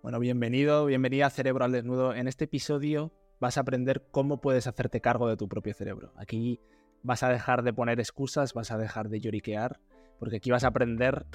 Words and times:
Bueno, 0.00 0.20
bienvenido, 0.20 0.86
bienvenida 0.86 1.26
a 1.26 1.30
Cerebro 1.30 1.64
al 1.64 1.72
Desnudo. 1.72 2.14
En 2.14 2.28
este 2.28 2.44
episodio 2.44 3.12
vas 3.40 3.58
a 3.58 3.62
aprender 3.62 4.06
cómo 4.12 4.40
puedes 4.40 4.68
hacerte 4.68 5.00
cargo 5.00 5.28
de 5.28 5.36
tu 5.36 5.48
propio 5.48 5.74
cerebro. 5.74 6.12
Aquí 6.16 6.60
vas 7.02 7.24
a 7.24 7.30
dejar 7.30 7.64
de 7.64 7.72
poner 7.72 7.98
excusas, 7.98 8.54
vas 8.54 8.70
a 8.70 8.78
dejar 8.78 9.08
de 9.08 9.18
lloriquear, 9.18 9.80
porque 10.20 10.36
aquí 10.36 10.52
vas 10.52 10.62
a 10.62 10.68
aprender 10.68 11.26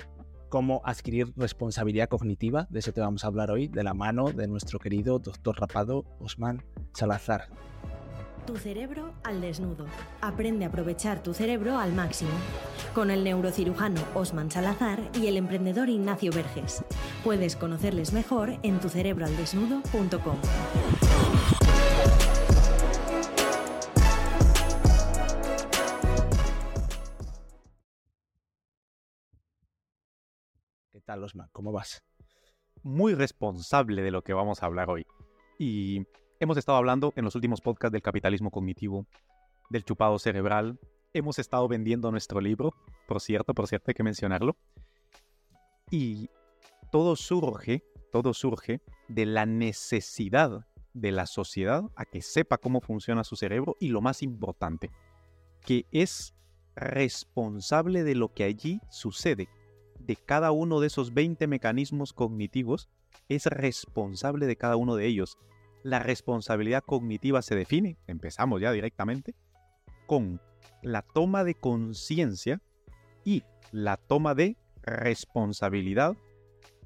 cómo 0.48 0.82
adquirir 0.86 1.34
responsabilidad 1.36 2.08
cognitiva. 2.08 2.66
De 2.70 2.80
eso 2.80 2.94
te 2.94 3.02
vamos 3.02 3.26
a 3.26 3.28
hablar 3.28 3.52
hoy, 3.52 3.68
de 3.68 3.84
la 3.84 3.94
mano 3.94 4.32
de 4.32 4.48
nuestro 4.48 4.80
querido 4.80 5.20
doctor 5.20 5.60
rapado 5.60 6.06
Osman 6.20 6.64
Salazar. 6.94 7.50
Tu 8.46 8.58
cerebro 8.58 9.14
al 9.24 9.40
desnudo. 9.40 9.86
Aprende 10.20 10.66
a 10.66 10.68
aprovechar 10.68 11.24
tu 11.24 11.34
cerebro 11.34 11.78
al 11.78 11.94
máximo. 11.94 12.32
Con 12.94 13.10
el 13.10 13.24
neurocirujano 13.24 14.02
Osman 14.16 14.52
Salazar 14.52 15.00
y 15.14 15.28
el 15.28 15.38
emprendedor 15.38 15.88
Ignacio 15.88 16.30
Verges. 16.34 16.84
Puedes 17.24 17.56
conocerles 17.56 18.12
mejor 18.12 18.58
en 18.64 18.82
tucerebroaldesnudo.com. 18.82 20.38
¿Qué 30.92 31.00
tal, 31.00 31.24
Osman? 31.24 31.48
¿Cómo 31.54 31.72
vas? 31.72 32.04
Muy 32.82 33.14
responsable 33.14 34.02
de 34.02 34.12
lo 34.12 34.22
que 34.22 34.34
vamos 34.34 34.62
a 34.62 34.66
hablar 34.66 34.90
hoy. 34.90 35.06
Y 35.58 36.06
Hemos 36.40 36.58
estado 36.58 36.78
hablando 36.78 37.14
en 37.16 37.26
los 37.26 37.36
últimos 37.36 37.62
podcasts 37.62 37.94
del 37.94 38.02
capitalismo 38.02 38.50
cognitivo, 38.50 39.06
del 39.70 39.86
chupado 39.86 40.18
cerebral. 40.20 40.80
Hemos 41.14 41.40
estado 41.40 41.68
vendiendo 41.68 42.12
nuestro 42.12 42.42
libro, 42.42 42.74
por 43.08 43.22
cierto, 43.22 43.54
por 43.54 43.68
cierto, 43.68 43.92
hay 43.92 43.94
que 43.94 44.04
mencionarlo. 44.04 44.58
Y 45.92 46.30
todo 46.92 47.16
surge, 47.16 47.84
todo 48.12 48.34
surge 48.34 48.82
de 49.08 49.26
la 49.26 49.46
necesidad 49.46 50.66
de 50.94 51.12
la 51.12 51.28
sociedad 51.28 51.84
a 51.96 52.06
que 52.06 52.22
sepa 52.22 52.58
cómo 52.58 52.82
funciona 52.82 53.24
su 53.24 53.36
cerebro 53.36 53.78
y 53.80 53.90
lo 53.90 54.02
más 54.02 54.22
importante, 54.24 54.92
que 55.62 55.86
es 55.92 56.34
responsable 56.76 58.04
de 58.04 58.16
lo 58.16 58.34
que 58.34 58.44
allí 58.44 58.82
sucede. 58.90 59.48
De 60.00 60.16
cada 60.16 60.52
uno 60.52 60.80
de 60.80 60.88
esos 60.88 61.14
20 61.14 61.48
mecanismos 61.48 62.12
cognitivos, 62.12 62.90
es 63.30 63.46
responsable 63.46 64.48
de 64.48 64.58
cada 64.58 64.76
uno 64.76 64.96
de 64.96 65.06
ellos 65.06 65.38
la 65.84 66.00
responsabilidad 66.00 66.84
cognitiva 66.84 67.42
se 67.42 67.56
define, 67.56 67.98
empezamos 68.08 68.62
ya 68.62 68.72
directamente, 68.72 69.36
con 70.08 70.42
la 70.82 71.02
toma 71.02 71.44
de 71.44 71.56
conciencia 71.56 72.62
y 73.24 73.44
la 73.72 73.98
toma 73.98 74.34
de 74.36 74.58
responsabilidad 74.82 76.16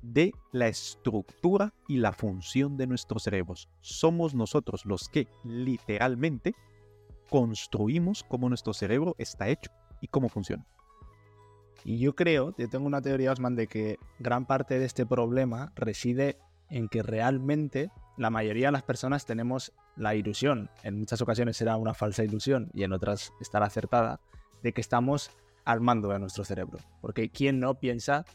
de 0.01 0.31
la 0.51 0.67
estructura 0.67 1.73
y 1.87 1.97
la 1.97 2.13
función 2.13 2.77
de 2.77 2.87
nuestros 2.87 3.23
cerebros. 3.23 3.69
Somos 3.81 4.33
nosotros 4.33 4.85
los 4.85 5.09
que 5.09 5.27
literalmente 5.43 6.53
construimos 7.29 8.23
cómo 8.23 8.49
nuestro 8.49 8.73
cerebro 8.73 9.15
está 9.17 9.49
hecho 9.49 9.71
y 10.01 10.07
cómo 10.07 10.29
funciona. 10.29 10.65
Y 11.83 11.99
yo 11.99 12.15
creo, 12.15 12.55
yo 12.57 12.69
tengo 12.69 12.85
una 12.85 13.01
teoría, 13.01 13.31
Osman, 13.31 13.55
de 13.55 13.67
que 13.67 13.97
gran 14.19 14.45
parte 14.45 14.79
de 14.79 14.85
este 14.85 15.05
problema 15.05 15.71
reside 15.75 16.37
en 16.69 16.89
que 16.89 17.03
realmente 17.03 17.91
la 18.17 18.29
mayoría 18.29 18.67
de 18.67 18.71
las 18.71 18.83
personas 18.83 19.25
tenemos 19.25 19.73
la 19.95 20.15
ilusión, 20.15 20.69
en 20.83 20.99
muchas 20.99 21.21
ocasiones 21.21 21.55
será 21.55 21.77
una 21.77 21.93
falsa 21.93 22.23
ilusión 22.23 22.69
y 22.73 22.83
en 22.83 22.91
otras 22.91 23.31
estará 23.39 23.67
acertada, 23.67 24.19
de 24.63 24.73
que 24.73 24.81
estamos 24.81 25.31
al 25.65 25.81
mando 25.81 26.09
de 26.09 26.19
nuestro 26.19 26.43
cerebro. 26.43 26.79
Porque 26.99 27.29
¿quién 27.29 27.59
no 27.59 27.75
piensa? 27.75 28.25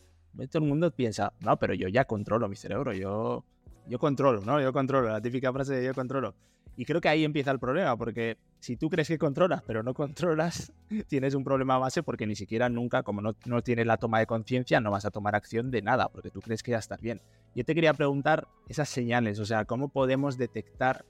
Todo 0.51 0.63
el 0.63 0.69
mundo 0.69 0.91
piensa, 0.93 1.33
no, 1.41 1.59
pero 1.59 1.75
yo 1.75 1.89
ya 1.89 2.05
controlo 2.05 2.49
mi 2.49 2.57
cerebro, 2.57 2.93
yo, 2.93 3.45
yo 3.87 3.99
controlo, 3.99 4.41
¿no? 4.43 4.61
Yo 4.61 4.73
controlo, 4.73 5.09
la 5.09 5.21
típica 5.21 5.53
frase 5.53 5.75
de 5.75 5.85
yo 5.85 5.95
controlo. 5.95 6.35
Y 6.77 6.85
creo 6.85 7.01
que 7.01 7.09
ahí 7.09 7.25
empieza 7.25 7.51
el 7.51 7.59
problema, 7.59 7.97
porque 7.97 8.39
si 8.63 8.77
tú 8.77 8.89
crees 8.89 9.09
que 9.09 9.19
controlas, 9.19 9.61
pero 9.67 9.83
no 9.83 9.93
controlas, 9.93 10.73
tienes 11.09 11.35
un 11.35 11.43
problema 11.43 11.79
base 11.79 12.05
porque 12.05 12.29
ni 12.29 12.37
siquiera 12.37 12.69
nunca, 12.69 13.03
como 13.03 13.21
no, 13.21 13.35
no 13.45 13.61
tienes 13.63 13.87
la 13.87 13.97
toma 13.97 14.21
de 14.21 14.27
conciencia, 14.27 14.81
no 14.81 14.93
vas 14.93 15.05
a 15.05 15.11
tomar 15.11 15.35
acción 15.35 15.73
de 15.73 15.83
nada, 15.83 16.09
porque 16.09 16.31
tú 16.31 16.41
crees 16.41 16.63
que 16.63 16.71
ya 16.71 16.79
estás 16.79 17.01
bien. 17.01 17.21
Yo 17.57 17.65
te 17.65 17.75
quería 17.75 17.93
preguntar 17.93 18.47
esas 18.69 18.89
señales, 18.89 19.41
o 19.41 19.45
sea, 19.45 19.65
¿cómo 19.65 19.89
podemos 19.89 20.39
detectar 20.39 21.05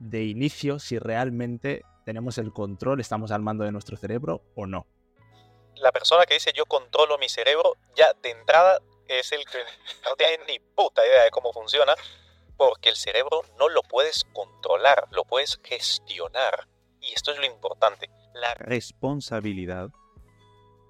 de 0.00 0.24
inicio 0.24 0.78
si 0.78 0.98
realmente 0.98 1.82
tenemos 2.04 2.36
el 2.36 2.52
control, 2.52 3.00
estamos 3.00 3.30
al 3.30 3.40
mando 3.40 3.64
de 3.64 3.72
nuestro 3.72 3.96
cerebro 3.96 4.42
o 4.54 4.66
no? 4.66 4.86
La 5.76 5.92
persona 5.92 6.26
que 6.26 6.34
dice 6.34 6.52
yo 6.54 6.66
controlo 6.66 7.16
mi 7.16 7.30
cerebro, 7.30 7.72
ya 7.96 8.12
de 8.22 8.32
entrada 8.32 8.78
es 9.08 9.32
el 9.32 9.46
que 9.46 9.58
no 10.04 10.14
tiene 10.16 10.44
ni 10.46 10.58
puta 10.58 11.06
idea 11.06 11.24
de 11.24 11.30
cómo 11.30 11.54
funciona 11.54 11.94
porque 12.56 12.90
el 12.90 12.96
cerebro 12.96 13.42
no 13.58 13.68
lo 13.68 13.82
puedes 13.82 14.24
controlar, 14.32 15.08
lo 15.10 15.24
puedes 15.24 15.58
gestionar. 15.62 16.68
Y 17.00 17.12
esto 17.12 17.32
es 17.32 17.38
lo 17.38 17.46
importante. 17.46 18.08
La 18.34 18.54
responsabilidad 18.54 19.90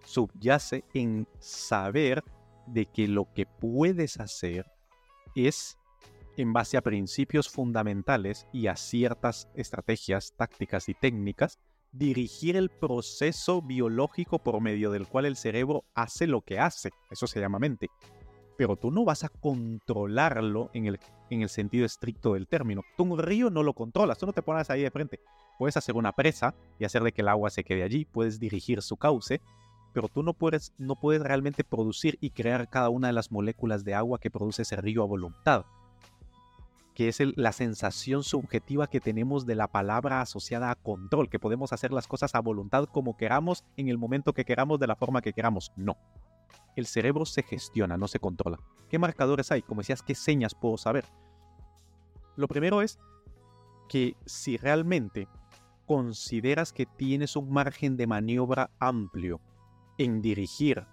subyace 0.05 0.85
en 0.95 1.27
saber 1.39 2.23
de 2.67 2.87
que 2.87 3.09
lo 3.09 3.33
que 3.33 3.47
puedes 3.47 4.21
hacer 4.21 4.71
es, 5.35 5.79
en 6.37 6.53
base 6.53 6.77
a 6.77 6.83
principios 6.83 7.49
fundamentales 7.49 8.47
y 8.53 8.67
a 8.67 8.77
ciertas 8.77 9.49
estrategias, 9.55 10.35
tácticas 10.37 10.89
y 10.89 10.95
técnicas, 10.95 11.59
dirigir 11.93 12.57
el 12.57 12.71
proceso 12.71 13.61
biológico 13.61 14.39
por 14.39 14.61
medio 14.61 14.91
del 14.91 15.07
cual 15.07 15.27
el 15.27 15.37
cerebro 15.37 15.85
hace 15.95 16.27
lo 16.27 16.41
que 16.41 16.59
hace. 16.59 16.91
Eso 17.11 17.27
se 17.27 17.41
llama 17.41 17.59
mente 17.59 17.89
pero 18.63 18.77
tú 18.77 18.93
no 18.93 19.05
vas 19.05 19.25
a 19.25 19.29
controlarlo 19.29 20.71
en 20.73 20.87
el, 20.87 21.01
en 21.31 21.43
el 21.43 21.49
sentido 21.49 21.85
estricto 21.85 22.35
del 22.35 22.47
término. 22.47 22.85
Tú 22.97 23.03
un 23.03 23.19
río 23.19 23.51
no 23.51 23.65
lo 23.65 23.73
controlas, 23.73 24.19
tú 24.19 24.27
no 24.27 24.33
te 24.33 24.41
pones 24.41 24.71
ahí 24.71 24.83
de 24.83 24.91
frente. 24.93 25.19
Puedes 25.59 25.77
hacer 25.77 25.97
una 25.97 26.13
presa 26.13 26.55
y 26.79 26.85
hacer 26.85 27.03
de 27.03 27.11
que 27.11 27.23
el 27.23 27.29
agua 27.29 27.51
se 27.51 27.65
quede 27.65 27.83
allí, 27.83 28.05
puedes 28.05 28.39
dirigir 28.39 28.81
su 28.81 28.97
cauce, 28.97 29.41
pero 29.93 30.07
tú 30.07 30.23
no 30.23 30.33
puedes, 30.33 30.73
no 30.79 30.95
puedes 30.95 31.21
realmente 31.23 31.65
producir 31.65 32.19
y 32.21 32.31
crear 32.31 32.71
cada 32.71 32.89
una 32.89 33.09
de 33.09 33.15
las 33.15 33.33
moléculas 33.33 33.83
de 33.83 33.95
agua 33.95 34.21
que 34.21 34.31
produce 34.31 34.63
ese 34.63 34.77
río 34.77 35.03
a 35.03 35.07
voluntad, 35.07 35.65
que 36.95 37.09
es 37.09 37.19
la 37.35 37.51
sensación 37.51 38.23
subjetiva 38.23 38.87
que 38.87 39.01
tenemos 39.01 39.45
de 39.45 39.57
la 39.57 39.67
palabra 39.67 40.21
asociada 40.21 40.71
a 40.71 40.77
control, 40.77 41.29
que 41.29 41.41
podemos 41.41 41.73
hacer 41.73 41.93
las 41.93 42.07
cosas 42.07 42.37
a 42.37 42.41
voluntad 42.41 42.85
como 42.85 43.17
queramos, 43.17 43.65
en 43.77 43.89
el 43.89 43.99
momento 43.99 44.33
que 44.33 44.45
queramos, 44.45 44.79
de 44.79 44.87
la 44.87 44.95
forma 44.95 45.21
que 45.21 45.33
queramos. 45.33 45.73
No 45.75 45.97
el 46.77 46.87
cerebro 46.87 47.27
se 47.27 47.43
gestiona, 47.43 47.97
no 47.97 48.09
se 48.09 48.19
controla. 48.19 48.59
¿Qué 48.89 48.99
marcadores 48.99 49.51
hay? 49.51 49.63
Como 49.63 49.81
decías, 49.81 50.03
¿qué 50.03 50.15
señas 50.15 50.55
puedo 50.55 50.77
saber? 50.77 51.07
Lo 52.37 52.49
primero 52.49 52.83
es 52.83 52.99
que 53.89 54.17
si 54.25 54.57
realmente 54.57 55.29
consideras 55.87 56.73
que 56.73 56.87
tienes 56.87 57.37
un 57.37 57.51
margen 57.51 57.97
de 57.97 58.07
maniobra 58.07 58.71
amplio 58.79 59.41
en 59.99 60.23
dirigir 60.23 60.87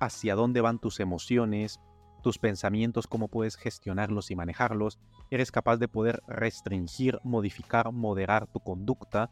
hacia 0.00 0.34
dónde 0.34 0.60
van 0.60 0.78
tus 0.78 1.00
emociones, 1.00 1.80
tus 2.22 2.38
pensamientos, 2.38 3.06
cómo 3.06 3.28
puedes 3.28 3.56
gestionarlos 3.56 4.30
y 4.30 4.36
manejarlos, 4.36 4.98
eres 5.30 5.50
capaz 5.50 5.76
de 5.78 5.88
poder 5.88 6.22
restringir, 6.26 7.18
modificar, 7.24 7.92
moderar 7.92 8.46
tu 8.46 8.60
conducta, 8.60 9.30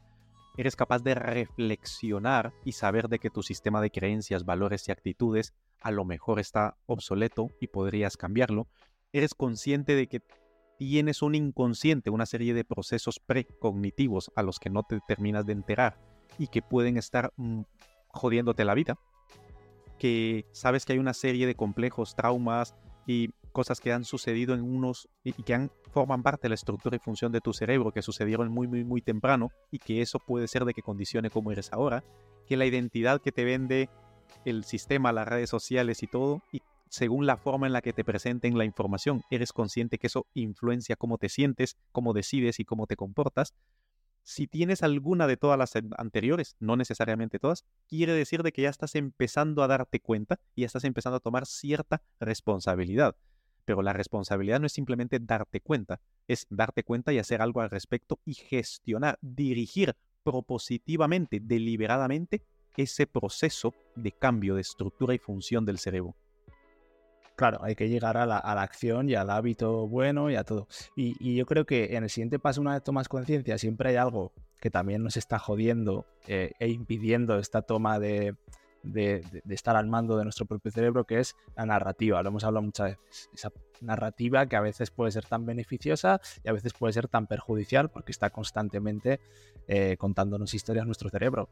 eres 0.57 0.77
capaz 0.77 1.03
de 1.03 1.15
reflexionar 1.15 2.53
y 2.65 2.73
saber 2.73 3.09
de 3.09 3.19
que 3.19 3.31
tu 3.31 3.43
sistema 3.43 3.81
de 3.81 3.91
creencias, 3.91 4.45
valores 4.45 4.89
y 4.89 4.93
actitudes 4.93 5.55
a 5.81 5.91
lo 5.91 6.05
mejor 6.05 6.41
está 6.41 6.77
obsoleto 6.87 7.51
y 7.61 7.69
podrías 7.69 8.17
cambiarlo, 8.17 8.67
eres 9.13 9.35
consciente 9.35 9.95
de 9.95 10.07
que 10.07 10.23
tienes 10.79 11.23
un 11.23 11.35
inconsciente, 11.35 12.11
una 12.11 12.27
serie 12.27 12.55
de 12.55 12.65
procesos 12.65 13.21
precognitivos 13.21 14.31
a 14.35 14.43
los 14.43 14.59
que 14.59 14.71
no 14.71 14.83
te 14.83 15.01
terminas 15.07 15.47
de 15.47 15.53
enterar 15.53 15.99
y 16.39 16.47
que 16.47 16.63
pueden 16.63 16.97
estar 16.97 17.33
mm, 17.37 17.63
jodiéndote 18.09 18.65
la 18.65 18.75
vida, 18.75 18.99
que 19.99 20.47
sabes 20.53 20.85
que 20.85 20.95
hay 20.95 20.99
una 20.99 21.13
serie 21.13 21.47
de 21.47 21.55
complejos, 21.55 22.15
traumas 22.17 22.75
y 23.07 23.31
cosas 23.51 23.81
que 23.81 23.93
han 23.93 24.05
sucedido 24.05 24.55
en 24.55 24.63
unos 24.63 25.09
y 25.25 25.33
que 25.33 25.71
forman 25.91 26.23
parte 26.23 26.43
de 26.43 26.51
la 26.51 26.55
estructura 26.55 26.97
y 26.97 27.01
función 27.01 27.33
de 27.33 27.41
tu 27.41 27.53
cerebro 27.53 27.93
que 27.93 28.03
sucedieron 28.03 28.51
muy 28.51 28.67
muy 28.67 28.85
muy 28.85 29.03
temprano 29.03 29.51
y 29.71 29.79
que 29.79 30.03
eso 30.03 30.19
puede 30.19 30.49
ser 30.49 30.65
de 30.65 30.75
que 30.75 30.83
condicione 30.83 31.31
cómo 31.31 31.53
eres 31.53 31.73
ahora, 31.73 32.05
que 32.47 32.57
la 32.57 32.67
identidad 32.67 33.21
que 33.21 33.33
te 33.33 33.45
vende 33.45 33.89
el 34.45 34.65
sistema, 34.65 35.13
las 35.13 35.29
redes 35.29 35.51
sociales 35.51 36.03
y 36.03 36.07
todo, 36.07 36.43
y 36.53 36.63
según 36.89 37.25
la 37.25 37.37
forma 37.37 37.67
en 37.67 37.73
la 37.73 37.83
que 37.83 37.93
te 37.93 38.05
presenten 38.05 38.59
la 38.59 38.65
información, 38.65 39.23
eres 39.31 39.53
consciente 39.53 39.99
que 39.99 40.09
eso 40.09 40.27
influencia 40.35 40.97
cómo 40.97 41.19
te 41.19 41.29
sientes, 41.29 41.77
cómo 41.93 42.13
decides 42.13 42.59
y 42.59 42.65
cómo 42.65 42.87
te 42.87 42.97
comportas. 42.97 43.55
Si 44.23 44.47
tienes 44.47 44.83
alguna 44.83 45.27
de 45.27 45.37
todas 45.37 45.59
las 45.59 45.73
anteriores, 45.97 46.57
no 46.59 46.77
necesariamente 46.77 47.39
todas, 47.39 47.65
quiere 47.89 48.13
decir 48.13 48.43
de 48.43 48.53
que 48.53 48.63
ya 48.63 48.69
estás 48.69 48.95
empezando 48.95 49.63
a 49.63 49.69
darte 49.69 50.01
cuenta 50.01 50.39
y 50.55 50.63
ya 50.63 50.67
estás 50.67 50.85
empezando 50.85 51.17
a 51.17 51.21
tomar 51.21 51.47
cierta 51.47 52.03
responsabilidad. 52.19 53.17
Pero 53.71 53.83
la 53.83 53.93
responsabilidad 53.93 54.59
no 54.59 54.67
es 54.67 54.73
simplemente 54.73 55.21
darte 55.21 55.61
cuenta, 55.61 56.01
es 56.27 56.49
darte 56.51 56.83
cuenta 56.83 57.13
y 57.13 57.21
hacer 57.21 57.41
algo 57.41 57.61
al 57.61 57.71
respecto 57.71 58.19
y 58.25 58.35
gestionar, 58.35 59.17
dirigir 59.21 59.95
propositivamente, 60.25 61.39
deliberadamente 61.41 62.43
ese 62.77 63.07
proceso 63.07 63.73
de 63.95 64.11
cambio 64.11 64.57
de 64.57 64.63
estructura 64.63 65.15
y 65.15 65.19
función 65.19 65.65
del 65.65 65.79
cerebro. 65.79 66.17
claro, 67.37 67.63
hay 67.63 67.77
que 67.77 67.89
llegar 67.89 68.17
a 68.17 68.27
la, 68.27 68.39
acción 68.39 69.09
y 69.09 69.15
al 69.15 69.31
hábito 69.31 69.87
bueno 69.87 70.33
y 70.33 70.35
a 70.35 70.43
todo. 70.43 70.67
Y, 70.97 71.37
yo 71.37 71.47
creo 71.47 71.65
que 71.65 71.95
en 71.95 72.03
el 72.03 72.11
siguiente 72.11 72.41
paso, 72.41 72.61
una 72.61 72.73
vez 72.73 72.83
tomas 72.83 73.09
conciencia, 73.09 73.57
siempre 73.57 73.91
hay 73.91 73.97
algo 73.97 74.33
que 74.59 74.71
también 74.71 75.05
nos 75.05 75.17
está 75.17 75.39
jodiendo 75.39 76.07
eh, 76.27 76.55
e 76.59 76.71
impidiendo 76.71 77.39
esta 77.39 77.63
toma 77.63 78.01
de, 78.01 78.35
de, 78.83 79.23
estar 79.49 79.77
al 79.77 79.87
mando 79.87 80.17
de 80.17 80.25
nuestro 80.25 80.47
propio 80.47 80.71
cerebro, 80.71 81.05
que 81.05 81.21
es 81.21 81.37
la 81.57 81.67
narrativa. 81.67 82.23
Lo 82.23 82.29
hemos 82.29 82.45
hablado 82.45 82.65
muchas 82.65 82.91
veces. 82.91 83.31
Esa 83.33 83.53
narrativa 83.81 84.47
que 84.47 84.57
a 84.57 84.61
veces 84.61 84.91
puede 84.91 85.11
ser 85.11 85.25
tan 85.25 85.47
beneficiosa 85.47 86.21
y 86.45 86.49
a 86.49 86.53
veces 86.53 86.73
puede 86.75 86.93
ser 86.93 87.09
tan 87.09 87.27
perjudicial 87.27 87.91
porque 87.91 88.13
está 88.13 88.31
constantemente 88.31 89.21
eh, 89.69 89.97
contándonos 89.99 90.55
historias 90.55 90.87
nuestro 90.87 91.09
cerebro. 91.11 91.49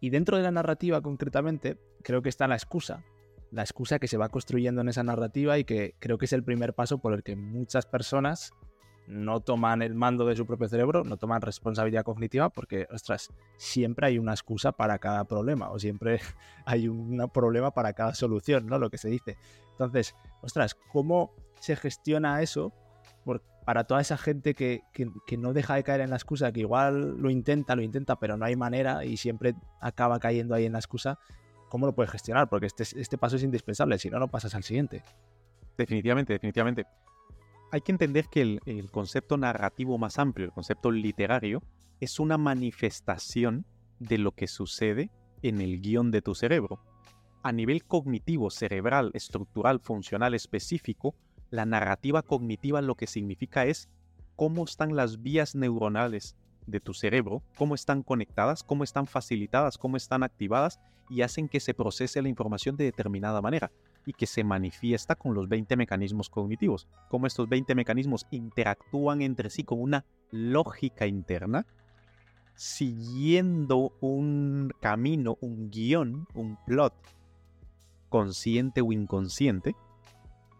Y 0.00 0.10
dentro 0.10 0.36
de 0.36 0.42
la 0.42 0.50
narrativa 0.50 1.00
concretamente, 1.00 1.78
creo 2.02 2.22
que 2.22 2.28
está 2.28 2.48
la 2.48 2.56
excusa 2.56 3.04
la 3.52 3.62
excusa 3.62 3.98
que 3.98 4.08
se 4.08 4.16
va 4.16 4.30
construyendo 4.30 4.80
en 4.80 4.88
esa 4.88 5.02
narrativa 5.02 5.58
y 5.58 5.64
que 5.64 5.94
creo 5.98 6.16
que 6.16 6.24
es 6.24 6.32
el 6.32 6.42
primer 6.42 6.72
paso 6.74 6.98
por 6.98 7.12
el 7.12 7.22
que 7.22 7.36
muchas 7.36 7.84
personas 7.84 8.52
no 9.06 9.40
toman 9.40 9.82
el 9.82 9.94
mando 9.94 10.26
de 10.26 10.36
su 10.36 10.46
propio 10.46 10.68
cerebro, 10.68 11.04
no 11.04 11.16
toman 11.16 11.42
responsabilidad 11.42 12.04
cognitiva 12.04 12.48
porque, 12.50 12.86
ostras, 12.90 13.30
siempre 13.56 14.06
hay 14.06 14.18
una 14.18 14.32
excusa 14.32 14.72
para 14.72 14.98
cada 14.98 15.24
problema 15.24 15.70
o 15.70 15.78
siempre 15.78 16.20
hay 16.64 16.88
un 16.88 17.30
problema 17.32 17.72
para 17.72 17.92
cada 17.92 18.14
solución, 18.14 18.66
¿no? 18.66 18.78
Lo 18.78 18.90
que 18.90 18.98
se 18.98 19.08
dice. 19.08 19.36
Entonces, 19.72 20.14
ostras, 20.40 20.74
¿cómo 20.92 21.34
se 21.60 21.76
gestiona 21.76 22.42
eso 22.42 22.72
para 23.64 23.84
toda 23.84 24.00
esa 24.00 24.18
gente 24.18 24.54
que, 24.54 24.82
que, 24.92 25.36
no 25.36 25.52
deja 25.52 25.76
de 25.76 25.84
caer 25.84 26.00
en 26.00 26.10
la 26.10 26.16
excusa, 26.16 26.50
que 26.50 26.58
igual 26.58 27.16
lo 27.18 27.30
intenta, 27.30 27.76
lo 27.76 27.82
intenta, 27.82 28.18
pero 28.18 28.36
no 28.36 28.44
hay 28.44 28.56
manera 28.56 29.04
y 29.04 29.16
siempre 29.16 29.54
acaba 29.80 30.18
cayendo 30.18 30.56
ahí 30.56 30.66
en 30.66 30.72
la 30.72 30.80
excusa? 30.80 31.20
¿cómo 31.72 31.86
lo 31.86 31.94
puedes 31.94 32.10
gestionar? 32.10 32.50
Porque 32.50 32.66
este, 32.66 32.82
este 32.82 33.16
paso 33.16 33.36
es 33.36 33.42
indispensable, 33.42 33.98
si 33.98 34.10
no, 34.10 34.18
no 34.18 34.28
pasas 34.28 34.54
al 34.54 34.62
siguiente. 34.62 35.02
Definitivamente, 35.78 36.34
definitivamente. 36.34 36.84
Hay 37.72 37.80
que 37.80 37.92
entender 37.92 38.26
que 38.28 38.42
el, 38.42 38.90
concepto 38.90 39.38
narrativo 39.38 39.96
más 39.96 40.18
amplio, 40.18 40.44
el 40.44 40.52
concepto 40.52 40.90
literario, 40.90 41.62
es 42.00 42.20
una 42.20 42.36
manifestación 42.36 43.64
de 43.98 44.18
lo 44.18 44.32
que 44.32 44.46
sucede 44.46 45.10
en 45.40 45.62
el 45.62 45.80
guion 45.80 46.10
de 46.10 46.20
tu 46.20 46.34
cerebro. 46.34 46.80
A 47.42 47.50
nivel 47.50 47.82
cognitivo, 47.84 48.50
cerebral, 48.50 49.10
estructural, 49.14 49.80
funcional, 49.80 50.34
específico, 50.34 51.14
la 51.48 51.64
narrativa 51.64 52.20
cognitiva 52.20 52.82
lo 52.82 52.94
que 52.94 53.06
significa 53.06 53.64
es 53.64 53.88
cómo 54.36 54.64
están 54.64 54.94
las 54.94 55.22
vías 55.22 55.54
neuronales 55.54 56.36
de 56.66 56.78
tu 56.78 56.92
cerebro, 56.92 57.42
cómo 57.56 57.74
están 57.74 58.02
conectadas, 58.02 58.62
cómo 58.62 58.84
están 58.84 59.06
facilitadas, 59.06 59.78
cómo 59.78 59.96
están 59.96 60.22
activadas 60.22 60.78
y 61.08 61.22
hacen 61.22 61.48
que 61.48 61.58
se 61.58 61.72
procese 61.72 62.20
la 62.20 62.28
información 62.28 62.76
de 62.76 62.84
determinada 62.84 63.40
manera 63.40 63.72
y 64.06 64.12
que 64.12 64.26
se 64.26 64.44
manifiesta 64.44 65.14
con 65.14 65.34
los 65.34 65.48
20 65.48 65.76
mecanismos 65.76 66.28
cognitivos. 66.28 66.88
Cómo 67.08 67.26
estos 67.26 67.48
20 67.48 67.74
mecanismos 67.74 68.26
interactúan 68.30 69.22
entre 69.22 69.50
sí 69.50 69.64
con 69.64 69.80
una 69.80 70.04
lógica 70.30 71.06
interna, 71.06 71.66
siguiendo 72.54 73.92
un 74.00 74.72
camino, 74.80 75.38
un 75.40 75.70
guion, 75.70 76.26
un 76.34 76.58
plot, 76.66 76.94
consciente 78.08 78.80
o 78.80 78.92
inconsciente, 78.92 79.74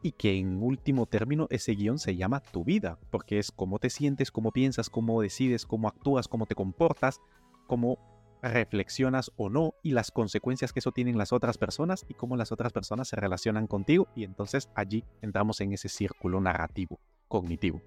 y 0.02 0.12
que 0.12 0.36
en 0.36 0.62
último 0.62 1.06
término 1.06 1.46
ese 1.50 1.72
guion 1.72 1.98
se 1.98 2.16
llama 2.16 2.40
tu 2.40 2.64
vida, 2.64 2.98
porque 3.10 3.38
es 3.38 3.52
cómo 3.52 3.78
te 3.78 3.88
sientes, 3.88 4.32
cómo 4.32 4.50
piensas, 4.50 4.90
cómo 4.90 5.22
decides, 5.22 5.64
cómo 5.64 5.86
actúas, 5.86 6.26
cómo 6.26 6.46
te 6.46 6.56
comportas, 6.56 7.20
cómo 7.68 7.98
reflexionas 8.42 9.30
o 9.36 9.48
no 9.48 9.74
y 9.82 9.92
las 9.92 10.10
consecuencias 10.10 10.72
que 10.72 10.80
eso 10.80 10.92
tienen 10.92 11.16
las 11.16 11.32
otras 11.32 11.58
personas 11.58 12.04
y 12.08 12.14
cómo 12.14 12.36
las 12.36 12.52
otras 12.52 12.72
personas 12.72 13.08
se 13.08 13.16
relacionan 13.16 13.66
contigo 13.66 14.08
y 14.14 14.24
entonces 14.24 14.68
allí 14.74 15.04
entramos 15.20 15.60
en 15.60 15.72
ese 15.72 15.88
círculo 15.88 16.40
narrativo, 16.40 17.00
cognitivo. 17.28 17.80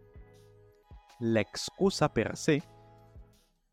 La 1.19 1.41
excusa 1.41 2.13
per 2.13 2.37
se 2.37 2.63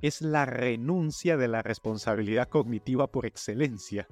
es 0.00 0.20
la 0.20 0.44
renuncia 0.44 1.36
de 1.36 1.48
la 1.48 1.62
responsabilidad 1.62 2.48
cognitiva 2.48 3.06
por 3.06 3.26
excelencia 3.26 4.08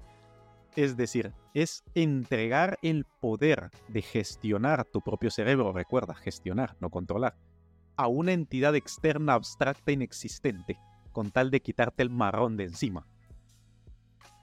es 0.77 0.97
decir, 0.97 1.33
es 1.55 1.83
entregar 1.95 2.79
el 2.83 3.05
poder 3.21 3.71
de 3.89 4.03
gestionar 4.03 4.85
tu 4.85 5.01
propio 5.01 5.31
cerebro, 5.31 5.73
recuerda, 5.73 6.15
gestionar, 6.15 6.77
no 6.81 6.91
controlar, 6.91 7.37
a 7.97 8.07
una 8.07 8.33
entidad 8.33 8.77
externa 8.77 9.35
abstracta 9.35 9.93
inexistente, 9.93 10.79
con 11.13 11.31
tal 11.31 11.51
de 11.51 11.61
quitarte 11.61 12.03
el 12.03 12.11
marrón 12.11 12.57
de 12.57 12.65
encima. 12.65 13.07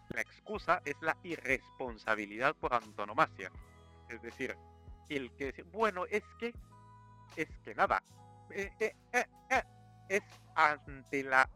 La 0.10 0.22
excusa 0.22 0.81
es 0.86 0.96
la 1.02 1.18
irresponsabilidad 1.24 2.56
por 2.56 2.74
antonomasia. 2.74 3.52
Es 4.10 4.22
decir, 4.22 4.56
el 5.10 5.31
que 5.34 5.48
dice, 5.48 5.64
bueno, 5.64 6.06
es 6.06 6.24
que, 6.40 6.54
es 7.36 7.50
que 7.64 7.75
nada, 7.75 8.02
eh, 8.52 8.72
eh, 8.80 8.96
eh, 9.12 9.64
es 10.10 10.24
ante 10.56 11.24
la 11.24 11.50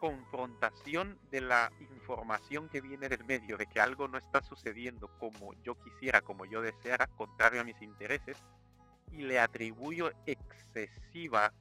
confrontación 0.00 1.18
de 1.30 1.42
la 1.42 1.70
información 1.78 2.68
que 2.70 2.80
viene 2.80 3.08
del 3.08 3.24
medio, 3.24 3.58
de 3.58 3.66
que 3.66 3.80
algo 3.80 4.08
no 4.08 4.16
está 4.16 4.42
sucediendo 4.42 5.08
como 5.18 5.52
yo 5.62 5.74
quisiera, 5.74 6.22
como 6.22 6.46
yo 6.46 6.62
deseara, 6.62 7.06
contrario 7.06 7.60
a 7.60 7.64
mis 7.64 7.80
intereses, 7.82 8.38
y 9.12 9.22
le 9.22 9.38
atribuyo 9.38 10.10
excesiva 10.24 11.52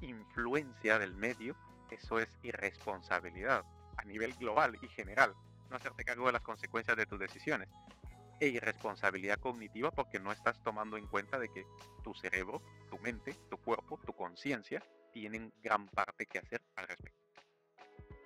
influencia 0.00 0.98
del 0.98 1.14
medio, 1.14 1.56
eso 1.90 2.18
es 2.18 2.28
irresponsabilidad 2.42 3.64
a 3.96 4.04
nivel 4.04 4.34
global 4.34 4.76
y 4.80 4.88
general, 4.88 5.34
no 5.70 5.76
hacerte 5.76 6.04
cargo 6.04 6.26
de 6.26 6.32
las 6.32 6.42
consecuencias 6.42 6.96
de 6.96 7.06
tus 7.06 7.18
decisiones. 7.18 7.68
E 8.38 8.48
irresponsabilidad 8.48 9.38
cognitiva 9.38 9.90
porque 9.90 10.20
no 10.20 10.30
estás 10.30 10.62
tomando 10.62 10.98
en 10.98 11.06
cuenta 11.06 11.38
de 11.38 11.48
que 11.48 11.64
tu 12.04 12.12
cerebro, 12.14 12.60
tu 12.90 12.98
mente, 12.98 13.34
tu 13.48 13.56
cuerpo, 13.56 13.98
tu 14.04 14.12
conciencia 14.12 14.82
tienen 15.10 15.50
gran 15.62 15.88
parte 15.88 16.26
que 16.26 16.38
hacer 16.38 16.60
al 16.76 16.86
respecto. 16.86 17.18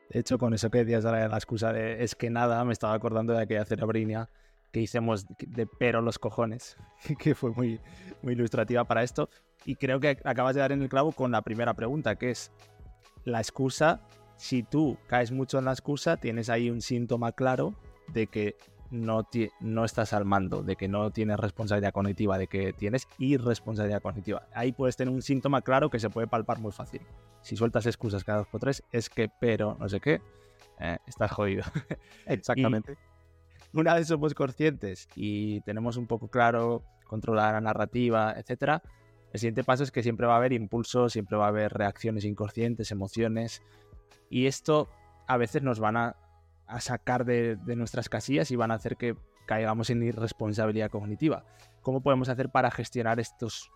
De 0.08 0.18
hecho, 0.18 0.38
con 0.38 0.52
eso 0.52 0.70
que 0.70 0.78
decías 0.78 1.04
de 1.04 1.12
la 1.12 1.36
excusa 1.36 1.72
de 1.72 2.02
es 2.02 2.16
que 2.16 2.30
nada, 2.30 2.64
me 2.64 2.72
estaba 2.72 2.94
acordando 2.94 3.32
de 3.32 3.42
aquella 3.42 3.64
cerebrina 3.64 4.28
que 4.72 4.80
hicimos 4.80 5.26
de 5.38 5.66
pero 5.66 6.00
los 6.00 6.18
cojones, 6.18 6.76
que 7.18 7.36
fue 7.36 7.50
muy, 7.50 7.80
muy 8.22 8.32
ilustrativa 8.32 8.84
para 8.84 9.04
esto. 9.04 9.30
Y 9.64 9.76
creo 9.76 10.00
que 10.00 10.18
acabas 10.24 10.54
de 10.54 10.60
dar 10.60 10.72
en 10.72 10.82
el 10.82 10.88
clavo 10.88 11.12
con 11.12 11.30
la 11.30 11.42
primera 11.42 11.74
pregunta, 11.74 12.16
que 12.16 12.30
es 12.30 12.50
la 13.24 13.40
excusa. 13.40 14.00
Si 14.36 14.62
tú 14.62 14.96
caes 15.06 15.32
mucho 15.32 15.58
en 15.58 15.66
la 15.66 15.72
excusa, 15.72 16.16
tienes 16.16 16.48
ahí 16.48 16.70
un 16.70 16.80
síntoma 16.80 17.32
claro 17.32 17.74
de 18.08 18.26
que 18.26 18.56
no, 18.90 19.28
no 19.60 19.84
estás 19.84 20.12
al 20.12 20.24
mando, 20.24 20.62
de 20.62 20.76
que 20.76 20.88
no 20.88 21.10
tienes 21.10 21.38
responsabilidad 21.38 21.92
cognitiva, 21.92 22.38
de 22.38 22.46
que 22.46 22.72
tienes 22.72 23.06
irresponsabilidad 23.18 24.02
cognitiva. 24.02 24.46
Ahí 24.52 24.72
puedes 24.72 24.96
tener 24.96 25.12
un 25.14 25.22
síntoma 25.22 25.62
claro 25.62 25.90
que 25.90 25.98
se 25.98 26.10
puede 26.10 26.26
palpar 26.26 26.58
muy 26.58 26.72
fácil. 26.72 27.02
Si 27.42 27.56
sueltas 27.56 27.86
excusas 27.86 28.24
cada 28.24 28.38
dos 28.38 28.48
por 28.48 28.60
tres, 28.60 28.82
es 28.90 29.08
que, 29.08 29.30
pero, 29.40 29.76
no 29.78 29.88
sé 29.88 30.00
qué, 30.00 30.20
eh, 30.80 30.98
estás 31.06 31.30
jodido. 31.30 31.64
Exactamente. 32.26 32.96
una 33.72 33.94
vez 33.94 34.08
somos 34.08 34.34
conscientes 34.34 35.08
y 35.14 35.60
tenemos 35.60 35.96
un 35.96 36.06
poco 36.06 36.28
claro 36.28 36.82
controlar 37.06 37.54
la 37.54 37.60
narrativa, 37.60 38.34
etcétera, 38.36 38.82
el 39.32 39.40
siguiente 39.40 39.64
paso 39.64 39.84
es 39.84 39.92
que 39.92 40.02
siempre 40.02 40.26
va 40.26 40.34
a 40.34 40.36
haber 40.38 40.52
impulsos, 40.52 41.12
siempre 41.12 41.36
va 41.36 41.46
a 41.46 41.48
haber 41.48 41.72
reacciones 41.72 42.24
inconscientes, 42.24 42.90
emociones. 42.90 43.62
Y 44.28 44.46
esto 44.46 44.88
a 45.26 45.36
veces 45.36 45.62
nos 45.62 45.78
van 45.78 45.96
a 45.96 46.16
sacar 46.78 47.24
de, 47.24 47.56
nuestras 47.76 48.08
casillas 48.08 48.50
y 48.50 48.56
van 48.56 48.70
a 48.70 48.74
hacer 48.74 48.96
que 48.96 49.16
caigamos 49.46 49.90
en 49.90 50.02
irresponsabilidad 50.02 50.90
cognitiva. 50.90 51.44
¿Cómo 51.82 52.00
podemos 52.00 52.28
hacer 52.28 52.50
para 52.50 52.70
gestionar 52.70 53.20
estos, 53.20 53.70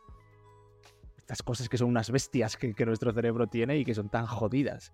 estas 1.16 1.42
cosas 1.42 1.68
que 1.68 1.78
son 1.78 1.88
unas 1.88 2.10
bestias 2.10 2.56
que, 2.56 2.74
nuestro 2.86 3.12
cerebro 3.12 3.46
tiene 3.46 3.78
y 3.78 3.84
que 3.84 3.94
son 3.94 4.08
tan 4.08 4.26
jodidas? 4.26 4.92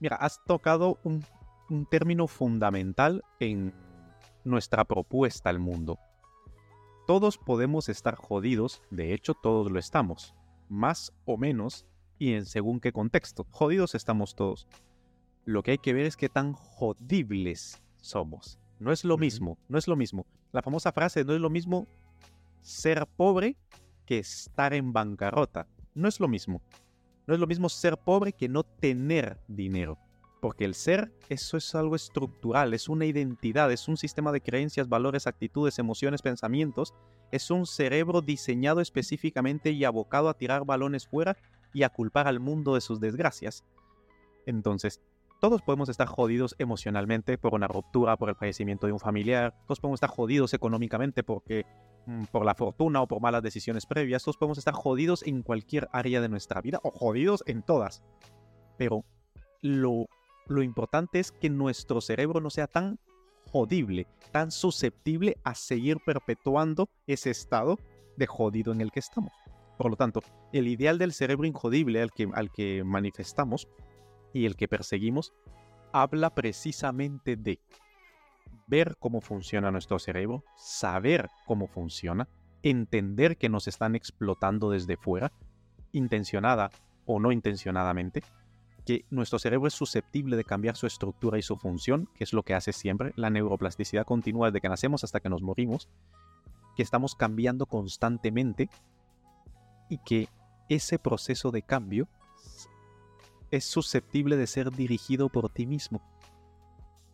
Mira, 0.00 0.16
has 0.16 0.42
tocado 0.44 0.98
un, 1.04 1.24
un 1.70 1.86
término 1.86 2.26
fundamental 2.26 3.22
en 3.40 3.74
nuestra 4.44 4.84
propuesta 4.84 5.50
al 5.50 5.58
mundo. 5.58 5.98
Todos 7.12 7.36
podemos 7.36 7.90
estar 7.90 8.14
jodidos, 8.14 8.80
de 8.90 9.12
hecho 9.12 9.34
todos 9.34 9.70
lo 9.70 9.78
estamos, 9.78 10.34
más 10.70 11.12
o 11.26 11.36
menos 11.36 11.84
y 12.18 12.32
en 12.32 12.46
según 12.46 12.80
qué 12.80 12.90
contexto. 12.90 13.46
Jodidos 13.50 13.94
estamos 13.94 14.34
todos. 14.34 14.66
Lo 15.44 15.62
que 15.62 15.72
hay 15.72 15.76
que 15.76 15.92
ver 15.92 16.06
es 16.06 16.16
qué 16.16 16.30
tan 16.30 16.54
jodibles 16.54 17.82
somos. 18.00 18.58
No 18.78 18.92
es 18.92 19.04
lo 19.04 19.18
mismo, 19.18 19.58
no 19.68 19.76
es 19.76 19.88
lo 19.88 19.94
mismo. 19.94 20.24
La 20.52 20.62
famosa 20.62 20.90
frase, 20.90 21.22
no 21.22 21.34
es 21.34 21.40
lo 21.42 21.50
mismo 21.50 21.86
ser 22.62 23.06
pobre 23.06 23.58
que 24.06 24.18
estar 24.18 24.72
en 24.72 24.94
bancarrota. 24.94 25.66
No 25.94 26.08
es 26.08 26.18
lo 26.18 26.28
mismo. 26.28 26.62
No 27.26 27.34
es 27.34 27.40
lo 27.40 27.46
mismo 27.46 27.68
ser 27.68 27.98
pobre 27.98 28.32
que 28.32 28.48
no 28.48 28.64
tener 28.64 29.38
dinero. 29.48 29.98
Porque 30.42 30.64
el 30.64 30.74
ser, 30.74 31.12
eso 31.28 31.56
es 31.56 31.72
algo 31.76 31.94
estructural, 31.94 32.74
es 32.74 32.88
una 32.88 33.04
identidad, 33.04 33.70
es 33.70 33.86
un 33.86 33.96
sistema 33.96 34.32
de 34.32 34.40
creencias, 34.40 34.88
valores, 34.88 35.28
actitudes, 35.28 35.78
emociones, 35.78 36.20
pensamientos. 36.20 36.94
Es 37.30 37.52
un 37.52 37.64
cerebro 37.64 38.22
diseñado 38.22 38.80
específicamente 38.80 39.70
y 39.70 39.84
abocado 39.84 40.28
a 40.28 40.34
tirar 40.34 40.64
balones 40.64 41.06
fuera 41.06 41.36
y 41.72 41.84
a 41.84 41.90
culpar 41.90 42.26
al 42.26 42.40
mundo 42.40 42.74
de 42.74 42.80
sus 42.80 42.98
desgracias. 42.98 43.64
Entonces, 44.44 45.00
todos 45.40 45.62
podemos 45.62 45.88
estar 45.88 46.08
jodidos 46.08 46.56
emocionalmente 46.58 47.38
por 47.38 47.54
una 47.54 47.68
ruptura, 47.68 48.16
por 48.16 48.28
el 48.28 48.34
fallecimiento 48.34 48.88
de 48.88 48.94
un 48.94 48.98
familiar, 48.98 49.54
todos 49.68 49.78
podemos 49.78 49.98
estar 49.98 50.10
jodidos 50.10 50.54
económicamente 50.54 51.22
porque 51.22 51.66
mm, 52.06 52.24
por 52.32 52.44
la 52.44 52.56
fortuna 52.56 53.00
o 53.00 53.06
por 53.06 53.20
malas 53.20 53.44
decisiones 53.44 53.86
previas, 53.86 54.24
todos 54.24 54.38
podemos 54.38 54.58
estar 54.58 54.74
jodidos 54.74 55.22
en 55.22 55.42
cualquier 55.42 55.88
área 55.92 56.20
de 56.20 56.28
nuestra 56.28 56.60
vida 56.60 56.80
o 56.82 56.90
jodidos 56.90 57.44
en 57.46 57.62
todas. 57.62 58.02
Pero 58.76 59.04
lo, 59.60 60.06
lo 60.46 60.62
importante 60.62 61.20
es 61.20 61.32
que 61.32 61.50
nuestro 61.50 62.00
cerebro 62.00 62.40
no 62.40 62.50
sea 62.50 62.66
tan 62.66 62.98
jodible, 63.50 64.06
tan 64.30 64.50
susceptible 64.50 65.36
a 65.44 65.54
seguir 65.54 65.98
perpetuando 66.04 66.88
ese 67.06 67.30
estado 67.30 67.78
de 68.16 68.26
jodido 68.26 68.72
en 68.72 68.80
el 68.80 68.90
que 68.90 69.00
estamos. 69.00 69.32
Por 69.78 69.90
lo 69.90 69.96
tanto, 69.96 70.20
el 70.52 70.68
ideal 70.68 70.98
del 70.98 71.12
cerebro 71.12 71.46
injodible 71.46 72.02
al 72.02 72.12
que, 72.12 72.28
al 72.34 72.50
que 72.50 72.84
manifestamos 72.84 73.68
y 74.32 74.46
el 74.46 74.56
que 74.56 74.68
perseguimos 74.68 75.32
habla 75.92 76.34
precisamente 76.34 77.36
de 77.36 77.60
ver 78.66 78.96
cómo 78.98 79.20
funciona 79.20 79.70
nuestro 79.70 79.98
cerebro, 79.98 80.44
saber 80.56 81.28
cómo 81.46 81.66
funciona, 81.66 82.28
entender 82.62 83.36
que 83.36 83.48
nos 83.48 83.68
están 83.68 83.94
explotando 83.94 84.70
desde 84.70 84.96
fuera, 84.96 85.32
intencionada 85.92 86.70
o 87.04 87.20
no 87.20 87.32
intencionadamente, 87.32 88.22
que 88.84 89.04
nuestro 89.10 89.38
cerebro 89.38 89.68
es 89.68 89.74
susceptible 89.74 90.36
de 90.36 90.44
cambiar 90.44 90.76
su 90.76 90.86
estructura 90.86 91.38
y 91.38 91.42
su 91.42 91.56
función, 91.56 92.08
que 92.14 92.24
es 92.24 92.32
lo 92.32 92.42
que 92.42 92.54
hace 92.54 92.72
siempre. 92.72 93.12
La 93.16 93.30
neuroplasticidad 93.30 94.04
continúa 94.04 94.48
desde 94.48 94.60
que 94.60 94.68
nacemos 94.68 95.04
hasta 95.04 95.20
que 95.20 95.28
nos 95.28 95.42
morimos, 95.42 95.88
que 96.76 96.82
estamos 96.82 97.14
cambiando 97.14 97.66
constantemente 97.66 98.68
y 99.88 99.98
que 99.98 100.28
ese 100.68 100.98
proceso 100.98 101.50
de 101.50 101.62
cambio 101.62 102.08
es 103.50 103.64
susceptible 103.64 104.36
de 104.36 104.46
ser 104.46 104.70
dirigido 104.72 105.28
por 105.28 105.50
ti 105.50 105.66
mismo. 105.66 106.00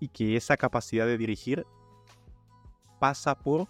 Y 0.01 0.09
que 0.09 0.37
esa 0.37 0.57
capacidad 0.57 1.07
de 1.07 1.19
dirigir 1.19 1.67
pasa 3.01 3.37
por 3.37 3.69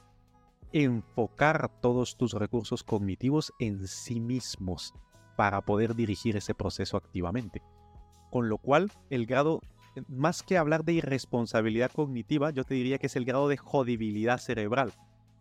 enfocar 0.73 1.81
todos 1.81 2.17
tus 2.17 2.35
recursos 2.35 2.85
cognitivos 2.85 3.53
en 3.59 3.89
sí 3.89 4.21
mismos 4.21 4.93
para 5.37 5.63
poder 5.63 5.95
dirigir 5.95 6.37
ese 6.37 6.55
proceso 6.55 6.97
activamente. 6.97 7.63
Con 8.31 8.49
lo 8.49 8.59
cual, 8.59 8.91
el 9.11 9.27
grado, 9.27 9.61
más 10.09 10.43
que 10.43 10.59
hablar 10.59 10.85
de 10.85 10.95
irresponsabilidad 10.95 11.91
cognitiva, 11.93 12.51
yo 12.51 12.65
te 12.65 12.75
diría 12.75 12.99
que 12.99 13.07
es 13.07 13.17
el 13.17 13.25
grado 13.25 13.49
de 13.49 13.57
jodibilidad 13.57 14.39
cerebral. 14.39 14.93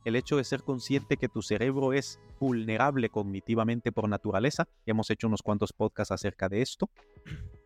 El 0.06 0.16
hecho 0.16 0.38
de 0.38 0.46
ser 0.46 0.64
consciente 0.64 1.18
que 1.18 1.28
tu 1.28 1.42
cerebro 1.42 1.92
es 1.92 2.20
vulnerable 2.40 3.10
cognitivamente 3.10 3.92
por 3.92 4.08
naturaleza, 4.08 4.68
hemos 4.86 5.10
hecho 5.10 5.28
unos 5.28 5.42
cuantos 5.42 5.74
podcasts 5.74 6.12
acerca 6.12 6.48
de 6.48 6.62
esto, 6.62 6.90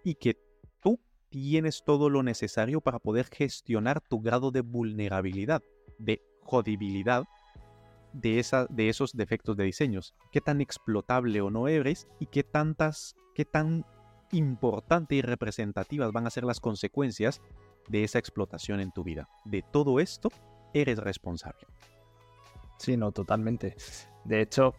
y 0.03 0.15
que 0.15 0.37
tú 0.81 0.99
tienes 1.29 1.83
todo 1.85 2.09
lo 2.09 2.23
necesario 2.23 2.81
para 2.81 2.99
poder 2.99 3.27
gestionar 3.31 4.01
tu 4.01 4.21
grado 4.21 4.51
de 4.51 4.61
vulnerabilidad, 4.61 5.61
de 5.99 6.21
jodibilidad 6.41 7.25
de, 8.13 8.39
esa, 8.39 8.65
de 8.69 8.89
esos 8.89 9.13
defectos 9.13 9.55
de 9.55 9.65
diseños. 9.65 10.13
Qué 10.31 10.41
tan 10.41 10.61
explotable 10.61 11.41
o 11.41 11.49
no 11.49 11.67
eres 11.67 12.07
y 12.19 12.25
qué 12.25 12.43
tantas, 12.43 13.15
qué 13.35 13.45
tan 13.45 13.85
importante 14.31 15.15
y 15.15 15.21
representativas 15.21 16.11
van 16.11 16.27
a 16.27 16.29
ser 16.29 16.43
las 16.43 16.59
consecuencias 16.59 17.41
de 17.87 18.03
esa 18.03 18.19
explotación 18.19 18.79
en 18.79 18.91
tu 18.91 19.03
vida. 19.03 19.29
De 19.45 19.61
todo 19.61 19.99
esto, 19.99 20.29
eres 20.73 20.99
responsable. 20.99 21.67
Sí, 22.77 22.97
no, 22.97 23.11
totalmente. 23.11 23.75
De 24.23 24.41
hecho, 24.41 24.73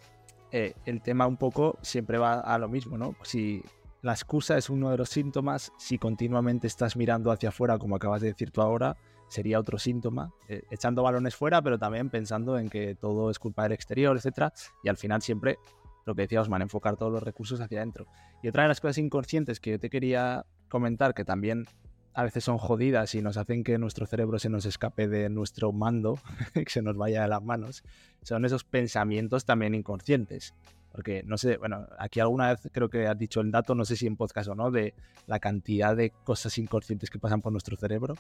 eh, 0.51 0.75
el 0.85 1.03
tema 1.03 1.27
un 1.27 1.37
poco 1.37 1.79
siempre 1.83 2.19
va 2.19 2.41
a 2.41 2.59
lo 2.59 2.69
mismo, 2.69 2.99
¿no? 2.99 3.15
Si 3.23 3.63
la 4.03 4.13
excusa 4.13 4.59
es 4.59 4.69
uno 4.69 4.91
de 4.91 4.97
los 4.99 5.09
síntomas, 5.09 5.73
si 5.79 5.99
continuamente 5.99 6.67
estás 6.67 6.97
mirando 6.97 7.31
hacia 7.31 7.51
afuera, 7.51 7.79
como 7.79 7.97
acabas 7.97 8.21
de 8.21 8.29
decir 8.29 8.51
tú 8.51 8.61
ahora, 8.61 8.97
sería 9.29 9.59
otro 9.59 9.79
síntoma, 9.79 10.35
eh, 10.49 10.63
echando 10.71 11.03
balones 11.03 11.37
fuera, 11.37 11.63
pero 11.63 11.79
también 11.79 12.11
pensando 12.11 12.59
en 12.59 12.69
que 12.69 12.95
todo 12.95 13.31
es 13.31 13.39
culpa 13.39 13.63
del 13.63 13.73
exterior, 13.73 14.17
etcétera, 14.17 14.53
y 14.83 14.89
al 14.89 14.97
final 14.97 15.23
siempre 15.23 15.59
lo 16.05 16.15
que 16.15 16.23
decía 16.23 16.41
Osman, 16.41 16.63
enfocar 16.63 16.97
todos 16.97 17.13
los 17.13 17.23
recursos 17.23 17.61
hacia 17.61 17.79
adentro. 17.79 18.07
Y 18.43 18.49
otra 18.49 18.63
de 18.65 18.69
las 18.69 18.81
cosas 18.81 18.99
inconscientes 18.99 19.61
que 19.61 19.73
yo 19.73 19.79
te 19.79 19.91
quería 19.91 20.45
comentar, 20.69 21.15
que 21.15 21.25
también 21.25 21.67
a 22.15 22.25
veces 22.25 22.45
son 22.45 22.59
jodidas 22.59 23.15
y 23.15 23.23
nos 23.23 23.37
hacen 23.37 23.65
que 23.65 23.79
nuestro 23.79 24.07
cerebro 24.07 24.39
se 24.39 24.51
nos 24.51 24.67
escape 24.67 25.09
de 25.09 25.31
nuestro 25.31 25.73
mando, 25.73 26.19
que 26.55 26.69
se 26.69 26.83
nos 26.83 26.97
vaya 26.97 27.23
de 27.23 27.29
las 27.29 27.43
manos, 27.43 27.83
son 28.23 28.45
esos 28.45 28.65
pensamientos 28.65 29.45
también 29.45 29.75
inconscientes. 29.75 30.55
Porque 30.93 31.23
no 31.23 31.39
sé, 31.39 31.57
bueno, 31.57 31.87
aquí 31.99 32.21
alguna 32.21 32.51
vez 32.51 32.69
creo 32.71 32.91
que 32.91 33.07
has 33.07 33.17
dicho 33.17 33.41
el 33.41 33.51
dato, 33.51 33.75
no 33.75 33.87
sé 33.87 33.97
si 33.97 34.07
en 34.07 34.17
podcast 34.17 34.51
o 34.51 34.55
no, 34.55 34.71
de 34.71 34.95
la 35.27 35.41
cantidad 35.41 35.97
de 35.97 36.11
cosas 36.11 36.59
inconscientes 36.59 37.09
que 37.09 37.19
pasan 37.19 37.41
por 37.41 37.51
nuestro 37.51 37.79
cerebro, 37.79 38.15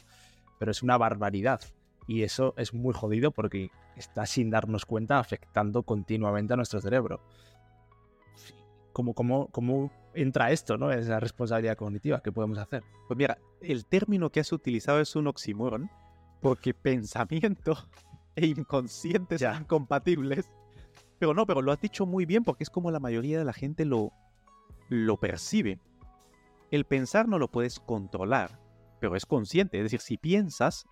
pero 0.58 0.70
es 0.70 0.82
una 0.82 0.96
barbaridad. 0.96 1.60
Y 2.06 2.22
eso 2.22 2.54
es 2.56 2.72
muy 2.72 2.94
jodido 2.94 3.30
porque 3.30 3.70
está 3.96 4.24
sin 4.24 4.50
darnos 4.50 4.86
cuenta 4.86 5.18
afectando 5.18 5.82
continuamente 5.82 6.54
a 6.54 6.56
nuestro 6.56 6.80
cerebro 6.80 7.20
cómo, 8.92 9.14
cómo, 9.14 9.92
entra 10.14 10.50
esto, 10.50 10.76
¿no? 10.76 10.92
Esa 10.92 11.20
responsabilidad 11.20 11.76
cognitiva 11.76 12.22
que 12.22 12.32
podemos 12.32 12.58
hacer. 12.58 12.82
Pues 13.08 13.16
mira, 13.16 13.38
el 13.60 13.86
término 13.86 14.30
que 14.30 14.40
has 14.40 14.52
utilizado 14.52 15.00
es 15.00 15.16
un 15.16 15.26
oxímoron, 15.26 15.90
porque 16.40 16.74
pensamiento 16.74 17.76
e 18.36 18.46
inconsciente 18.46 19.38
son 19.38 19.64
compatibles. 19.64 20.50
Pero 21.18 21.34
no, 21.34 21.46
pero 21.46 21.62
lo 21.62 21.72
has 21.72 21.80
dicho 21.80 22.04
muy 22.04 22.26
bien 22.26 22.42
porque 22.42 22.64
es 22.64 22.70
como 22.70 22.90
la 22.90 22.98
mayoría 22.98 23.38
de 23.38 23.44
la 23.44 23.52
gente 23.52 23.84
lo, 23.84 24.12
lo 24.88 25.18
percibe. 25.18 25.78
El 26.70 26.84
pensar 26.84 27.28
no 27.28 27.38
lo 27.38 27.48
puedes 27.48 27.78
controlar, 27.78 28.58
pero 28.98 29.14
es 29.14 29.24
consciente. 29.24 29.78
Es 29.78 29.84
decir, 29.84 30.00
si 30.00 30.16
piensas, 30.16 30.84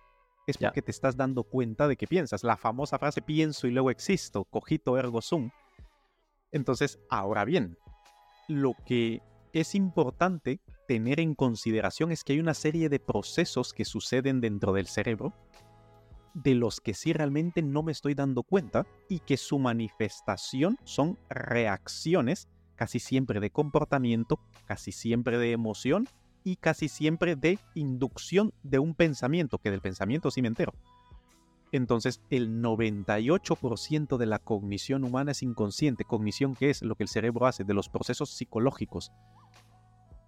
es 0.47 0.57
porque 0.57 0.81
te 0.81 0.91
estás 0.91 1.17
dando 1.17 1.43
cuenta 1.43 1.87
de 1.87 1.97
que 1.97 2.07
piensas. 2.07 2.43
La 2.43 2.57
famosa 2.57 2.97
frase 2.97 3.21
pienso 3.21 3.67
y 3.67 3.71
luego 3.71 3.91
existo, 3.91 4.45
cogito 4.45 4.97
ergo 4.97 5.21
sum. 5.21 5.49
Entonces, 6.51 6.99
ahora 7.09 7.45
bien, 7.45 7.77
lo 8.47 8.75
que 8.85 9.21
es 9.53 9.75
importante 9.75 10.59
tener 10.87 11.19
en 11.19 11.35
consideración 11.35 12.11
es 12.11 12.23
que 12.23 12.33
hay 12.33 12.39
una 12.39 12.53
serie 12.53 12.89
de 12.89 12.99
procesos 12.99 13.73
que 13.73 13.85
suceden 13.85 14.41
dentro 14.41 14.73
del 14.73 14.87
cerebro 14.87 15.33
de 16.33 16.55
los 16.55 16.79
que 16.79 16.93
sí 16.93 17.13
realmente 17.13 17.61
no 17.61 17.83
me 17.83 17.91
estoy 17.91 18.13
dando 18.13 18.43
cuenta 18.43 18.85
y 19.09 19.19
que 19.19 19.37
su 19.37 19.59
manifestación 19.59 20.77
son 20.83 21.17
reacciones 21.29 22.47
casi 22.75 22.99
siempre 22.99 23.39
de 23.39 23.51
comportamiento, 23.51 24.39
casi 24.65 24.91
siempre 24.91 25.37
de 25.37 25.51
emoción 25.51 26.07
y 26.43 26.55
casi 26.55 26.87
siempre 26.87 27.35
de 27.35 27.59
inducción 27.75 28.53
de 28.63 28.79
un 28.79 28.95
pensamiento, 28.95 29.59
que 29.59 29.71
del 29.71 29.81
pensamiento 29.81 30.31
sí 30.31 30.41
me 30.41 30.47
entero. 30.47 30.73
Entonces, 31.71 32.21
el 32.29 32.61
98% 32.61 34.17
de 34.17 34.25
la 34.25 34.39
cognición 34.39 35.05
humana 35.05 35.31
es 35.31 35.41
inconsciente. 35.41 36.03
Cognición 36.03 36.53
que 36.53 36.69
es 36.69 36.81
lo 36.81 36.95
que 36.95 37.03
el 37.03 37.09
cerebro 37.09 37.45
hace 37.45 37.63
de 37.63 37.73
los 37.73 37.87
procesos 37.87 38.29
psicológicos, 38.31 39.13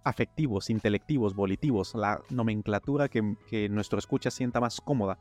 afectivos, 0.04 0.70
intelectivos, 0.70 1.34
volitivos, 1.34 1.94
la 1.94 2.22
nomenclatura 2.30 3.08
que, 3.08 3.68
nuestro 3.68 3.98
escucha 3.98 4.30
sienta 4.30 4.60
más 4.60 4.80
cómoda, 4.80 5.18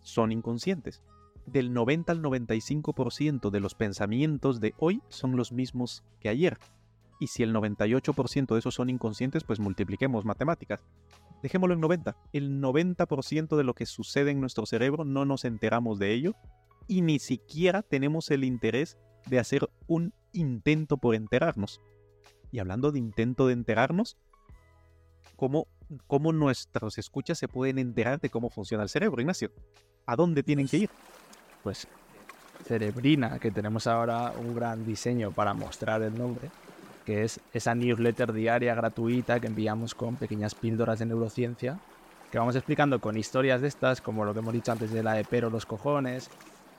son 0.00 0.32
inconscientes. 0.32 1.02
Del 1.44 1.72
90 1.74 2.12
al 2.12 2.22
95% 2.22 3.50
de 3.50 3.60
los 3.60 3.74
pensamientos 3.74 4.60
de 4.60 4.74
hoy 4.78 5.02
son 5.08 5.36
los 5.36 5.52
mismos 5.52 6.04
que 6.20 6.30
ayer. 6.30 6.58
Y 7.20 7.26
si 7.26 7.42
el 7.42 7.54
98% 7.54 8.46
de 8.46 8.58
esos 8.58 8.74
son 8.74 8.90
inconscientes, 8.90 9.44
pues 9.44 9.58
multipliquemos 9.58 10.24
matemáticas 10.24 10.84
dejémoslo 11.42 11.74
en 11.74 11.80
90. 11.80 12.16
El 12.32 12.60
90% 12.60 13.56
de 13.56 13.64
lo 13.64 13.74
que 13.74 13.86
sucede 13.86 14.30
en 14.30 14.40
nuestro 14.40 14.66
cerebro 14.66 15.04
no 15.04 15.24
nos 15.24 15.44
enteramos 15.44 15.98
de 15.98 16.12
ello 16.12 16.34
y 16.86 17.02
ni 17.02 17.18
siquiera 17.18 17.82
tenemos 17.82 18.30
el 18.30 18.44
interés 18.44 18.96
de 19.26 19.38
hacer 19.38 19.68
un 19.86 20.14
intento 20.32 20.96
por 20.96 21.14
enterarnos. 21.14 21.80
Y 22.50 22.60
hablando 22.60 22.92
de 22.92 22.98
intento 22.98 23.46
de 23.46 23.52
enterarnos, 23.52 24.16
¿cómo, 25.36 25.68
cómo 26.06 26.32
nuestros 26.32 26.98
escuchas 26.98 27.38
se 27.38 27.48
pueden 27.48 27.78
enterar 27.78 28.20
de 28.20 28.30
cómo 28.30 28.48
funciona 28.48 28.82
el 28.82 28.88
cerebro, 28.88 29.20
Ignacio? 29.20 29.52
¿A 30.06 30.16
dónde 30.16 30.42
tienen 30.42 30.66
que 30.66 30.78
ir? 30.78 30.90
Pues 31.62 31.86
Cerebrina, 32.64 33.38
que 33.38 33.50
tenemos 33.50 33.86
ahora 33.86 34.32
un 34.38 34.54
gran 34.54 34.84
diseño 34.84 35.30
para 35.30 35.54
mostrar 35.54 36.02
el 36.02 36.16
nombre, 36.16 36.50
que 37.08 37.24
es 37.24 37.40
esa 37.54 37.74
newsletter 37.74 38.34
diaria 38.34 38.74
gratuita 38.74 39.40
que 39.40 39.46
enviamos 39.46 39.94
con 39.94 40.16
pequeñas 40.16 40.54
píldoras 40.54 40.98
de 40.98 41.06
neurociencia, 41.06 41.80
que 42.30 42.38
vamos 42.38 42.54
explicando 42.54 43.00
con 43.00 43.16
historias 43.16 43.62
de 43.62 43.68
estas, 43.68 44.02
como 44.02 44.26
lo 44.26 44.34
que 44.34 44.40
hemos 44.40 44.52
dicho 44.52 44.72
antes 44.72 44.92
de 44.92 45.02
la 45.02 45.14
de 45.14 45.24
pero 45.24 45.48
los 45.48 45.64
cojones. 45.64 46.28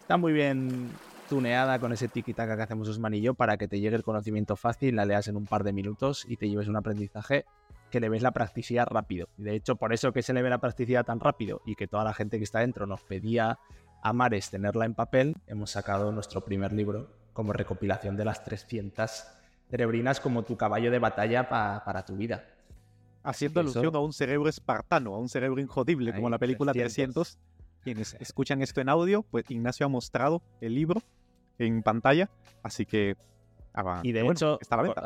Está 0.01 0.17
muy 0.17 0.31
bien 0.31 0.91
tuneada 1.29 1.79
con 1.79 1.93
ese 1.93 2.07
tiki-taka 2.07 2.55
que 2.55 2.61
hacemos 2.61 2.87
Osman 2.87 3.15
y 3.15 3.27
para 3.31 3.57
que 3.57 3.67
te 3.67 3.79
llegue 3.79 3.95
el 3.95 4.03
conocimiento 4.03 4.55
fácil, 4.55 4.97
la 4.97 5.05
leas 5.05 5.27
en 5.29 5.35
un 5.35 5.47
par 5.47 5.63
de 5.63 5.73
minutos 5.73 6.27
y 6.29 6.37
te 6.37 6.47
lleves 6.47 6.67
un 6.67 6.75
aprendizaje 6.75 7.45
que 7.89 7.99
le 7.99 8.07
ves 8.07 8.21
la 8.21 8.29
practicidad 8.29 8.85
rápido. 8.85 9.29
De 9.37 9.55
hecho, 9.55 9.77
por 9.77 9.93
eso 9.93 10.13
que 10.13 10.21
se 10.21 10.33
le 10.33 10.43
ve 10.43 10.51
la 10.51 10.59
practicidad 10.59 11.05
tan 11.05 11.19
rápido 11.19 11.63
y 11.65 11.73
que 11.73 11.87
toda 11.87 12.03
la 12.03 12.13
gente 12.13 12.37
que 12.37 12.43
está 12.43 12.59
dentro 12.59 12.85
nos 12.85 13.01
pedía 13.01 13.57
a 14.03 14.13
Mares 14.13 14.51
tenerla 14.51 14.85
en 14.85 14.93
papel, 14.93 15.37
hemos 15.47 15.71
sacado 15.71 16.11
nuestro 16.11 16.45
primer 16.45 16.71
libro 16.71 17.07
como 17.33 17.51
recopilación 17.51 18.15
de 18.15 18.25
las 18.25 18.43
300 18.43 19.38
cerebrinas 19.69 20.19
como 20.19 20.43
tu 20.43 20.57
caballo 20.57 20.91
de 20.91 20.99
batalla 20.99 21.47
para 21.49 22.05
tu 22.05 22.15
vida. 22.15 22.45
Haciendo 23.23 23.59
alusión 23.59 23.95
a 23.95 23.99
un 23.99 24.13
cerebro 24.13 24.49
espartano, 24.49 25.13
a 25.13 25.19
un 25.19 25.29
cerebro 25.29 25.59
injodible, 25.61 26.13
como 26.13 26.29
la 26.29 26.37
película 26.37 26.73
300. 26.73 27.37
Quienes 27.81 28.13
escuchan 28.15 28.61
esto 28.61 28.81
en 28.81 28.89
audio, 28.89 29.23
pues 29.23 29.45
Ignacio 29.49 29.85
ha 29.85 29.89
mostrado 29.89 30.41
el 30.59 30.75
libro 30.75 31.01
en 31.59 31.81
pantalla, 31.81 32.29
así 32.61 32.85
que 32.85 33.15
Ah, 33.73 34.01
y 34.03 34.11
de 34.11 34.27
hecho, 34.27 34.59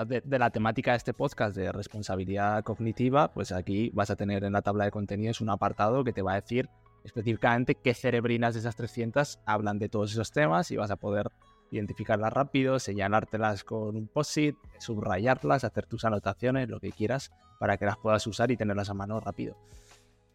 De, 0.07 0.39
la 0.39 0.49
temática 0.49 0.91
de 0.91 0.97
este 0.97 1.13
podcast 1.13 1.55
de 1.55 1.71
responsabilidad 1.71 2.63
cognitiva, 2.63 3.31
pues 3.33 3.51
aquí 3.51 3.91
vas 3.93 4.09
a 4.09 4.15
tener 4.15 4.43
en 4.43 4.53
la 4.53 4.61
tabla 4.61 4.85
de 4.85 4.91
contenidos 4.91 5.41
un 5.41 5.49
apartado 5.49 6.03
que 6.03 6.13
te 6.13 6.21
va 6.21 6.33
a 6.33 6.41
decir 6.41 6.69
específicamente 7.03 7.75
qué 7.75 7.93
cerebrinas 7.93 8.53
de 8.53 8.61
esas 8.61 8.75
300 8.75 9.39
hablan 9.45 9.77
de 9.79 9.89
todos 9.89 10.13
esos 10.13 10.31
temas 10.31 10.71
y 10.71 10.77
vas 10.77 10.89
a 10.89 10.95
poder 10.95 11.29
identificarlas 11.73 12.31
rápido, 12.31 12.79
señalártelas 12.79 13.63
con 13.63 13.95
un 13.95 14.07
post-it, 14.07 14.55
subrayarlas, 14.79 15.63
hacer 15.63 15.85
tus 15.85 16.05
anotaciones, 16.05 16.69
lo 16.69 16.79
que 16.79 16.91
quieras, 16.91 17.31
para 17.59 17.77
que 17.77 17.85
las 17.85 17.97
puedas 17.97 18.25
usar 18.27 18.51
y 18.51 18.57
tenerlas 18.57 18.89
a 18.89 18.93
mano 18.93 19.19
rápido. 19.19 19.57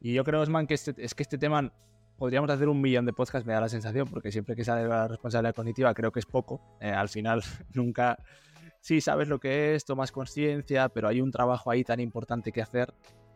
Y 0.00 0.14
yo 0.14 0.24
creo, 0.24 0.40
Osman, 0.40 0.66
que 0.66 0.74
este, 0.74 0.94
es 0.96 1.14
que 1.14 1.22
este 1.22 1.38
tema 1.38 1.72
podríamos 2.16 2.50
hacer 2.50 2.68
un 2.68 2.80
millón 2.80 3.06
de 3.06 3.12
podcasts, 3.12 3.46
me 3.46 3.52
da 3.52 3.60
la 3.60 3.68
sensación, 3.68 4.08
porque 4.08 4.32
siempre 4.32 4.56
que 4.56 4.64
sale 4.64 4.86
la 4.86 5.08
responsabilidad 5.08 5.54
cognitiva 5.54 5.94
creo 5.94 6.12
que 6.12 6.20
es 6.20 6.26
poco. 6.26 6.60
Eh, 6.80 6.90
al 6.90 7.08
final 7.08 7.42
nunca, 7.74 8.18
sí 8.80 9.00
sabes 9.00 9.28
lo 9.28 9.38
que 9.38 9.74
es, 9.74 9.84
tomas 9.84 10.12
conciencia, 10.12 10.88
pero 10.88 11.08
hay 11.08 11.20
un 11.20 11.30
trabajo 11.30 11.70
ahí 11.70 11.84
tan 11.84 12.00
importante 12.00 12.52
que 12.52 12.62
hacer 12.62 12.92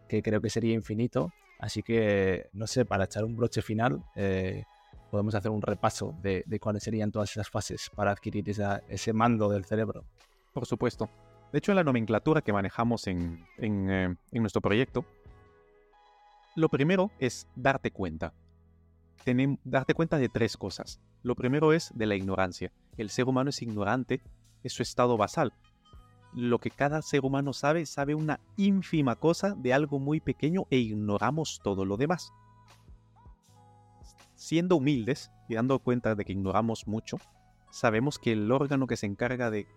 que 0.09 0.23
creo 0.23 0.41
que 0.41 0.51
sería 0.51 0.75
infinito. 0.75 1.33
Así 1.59 1.83
que, 1.83 2.49
no 2.53 2.67
sé, 2.67 2.85
para 2.85 3.05
echar 3.05 3.25
un 3.25 3.37
broche 3.37 3.63
final, 3.63 4.03
eh, 4.17 4.65
podemos 5.13 5.35
hacer 5.35 5.51
un 5.51 5.61
repaso 5.61 6.15
de, 6.23 6.43
cuáles 6.59 6.85
serían 6.85 7.13
todas 7.13 7.31
esas 7.33 7.51
fases 7.51 7.91
para 7.95 8.13
adquirir 8.13 8.49
ese 8.89 9.13
mando 9.13 9.51
del 9.51 9.67
cerebro. 9.67 10.07
Por 10.55 10.65
supuesto. 10.65 11.11
De 11.53 11.59
hecho, 11.59 11.71
en 11.73 11.77
la 11.77 11.85
nomenclatura 11.85 12.41
que 12.41 12.51
manejamos 12.51 13.07
en, 13.07 13.45
en 13.59 13.91
eh, 13.91 14.17
nuestro 14.33 14.63
proyecto, 14.63 15.05
lo 16.57 16.71
primero 16.71 17.11
es 17.19 17.47
darte 17.55 17.91
cuenta 17.91 18.33
darte 19.65 19.95
cuenta 19.95 20.17
de 20.17 20.31
tres 20.31 20.57
cosas. 20.57 20.99
Lo 21.23 21.37
primero 21.37 21.75
es 21.75 21.93
de 21.95 22.07
la 22.07 22.17
ignorancia. 22.17 22.73
El 22.97 23.11
ser 23.11 23.27
humano 23.27 23.51
es 23.51 23.61
ignorante, 23.61 24.23
es 24.63 24.73
su 24.73 24.83
estado 24.83 25.19
basal. 25.19 25.53
Lo 26.33 26.59
que 26.59 26.71
cada 26.71 27.03
ser 27.03 27.21
humano 27.25 27.53
sabe, 27.53 27.85
sabe 27.85 28.15
una 28.15 28.41
ínfima 28.57 29.17
cosa 29.17 29.55
de 29.55 29.75
algo 29.75 29.99
muy 29.99 30.21
pequeño 30.21 30.67
e 30.71 30.79
ignoramos 30.79 31.61
todo 31.63 31.85
lo 31.85 31.99
demás. 31.99 32.33
Siendo 34.43 34.75
humildes 34.75 35.31
y 35.49 35.55
dando 35.55 35.79
cuenta 35.79 36.17
de 36.17 36.25
que 36.25 36.33
ignoramos 36.33 36.89
mucho, 36.89 37.19
sabemos 37.71 38.19
que 38.19 38.33
el 38.33 38.51
órgano 38.51 38.89
que 38.89 38.97
se 38.97 39.07
encarga 39.07 39.53
de 39.53 39.69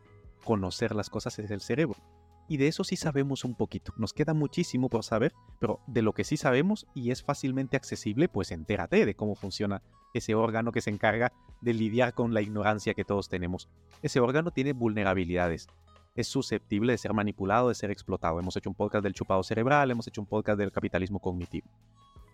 conocer 0.44 0.96
las 0.96 1.12
cosas 1.12 1.38
es 1.38 1.52
el 1.52 1.62
cerebro. 1.62 2.00
Y 2.48 2.58
de 2.58 2.68
eso 2.68 2.84
sí 2.84 2.96
sabemos 2.96 3.46
un 3.46 3.54
poquito. 3.54 3.94
Nos 3.96 4.12
queda 4.12 4.34
muchísimo 4.34 4.90
por 4.90 5.04
saber, 5.04 5.36
pero 5.60 5.82
de 5.86 6.02
lo 6.02 6.14
que 6.14 6.24
sí 6.24 6.36
sabemos 6.36 6.88
y 6.96 7.12
es 7.12 7.22
fácilmente 7.22 7.78
accesible, 7.78 8.28
pues 8.28 8.50
entérate 8.50 9.06
de 9.06 9.16
cómo 9.16 9.36
funciona 9.36 9.84
ese 10.16 10.34
órgano 10.34 10.72
que 10.72 10.82
se 10.82 10.90
encarga 10.90 11.32
de 11.62 11.74
lidiar 11.76 12.16
con 12.16 12.34
la 12.34 12.42
ignorancia 12.42 12.96
que 12.96 13.06
todos 13.06 13.30
tenemos. 13.30 13.70
Ese 14.02 14.20
órgano 14.20 14.50
tiene 14.50 14.74
vulnerabilidades. 14.74 15.68
Es 16.16 16.28
susceptible 16.28 16.94
de 16.94 16.98
ser 16.98 17.14
manipulado, 17.14 17.70
de 17.70 17.76
ser 17.76 17.92
explotado. 17.92 18.40
Hemos 18.40 18.58
hecho 18.58 18.72
un 18.72 18.76
podcast 18.76 19.04
del 19.04 19.14
chupado 19.14 19.44
cerebral, 19.44 19.92
hemos 19.92 20.08
hecho 20.08 20.22
un 20.22 20.28
podcast 20.28 20.58
del 20.58 20.72
capitalismo 20.72 21.20
cognitivo. 21.20 21.68